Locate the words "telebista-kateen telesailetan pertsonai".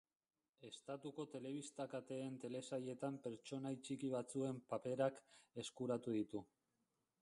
1.33-3.75